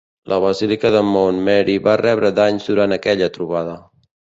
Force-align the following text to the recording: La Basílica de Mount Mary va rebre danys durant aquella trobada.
La 0.31 0.37
Basílica 0.43 0.91
de 0.95 1.03
Mount 1.11 1.43
Mary 1.51 1.77
va 1.91 1.95
rebre 2.03 2.35
danys 2.43 2.69
durant 2.75 3.01
aquella 3.01 3.33
trobada. 3.41 3.83